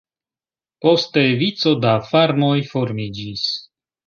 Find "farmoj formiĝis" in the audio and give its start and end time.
2.09-3.47